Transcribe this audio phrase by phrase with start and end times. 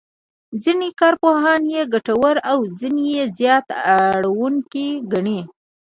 [0.63, 3.63] ځینې کارپوهان یې ګټوره او ځینې یې زیان
[4.11, 5.39] اړوونکې ګڼي.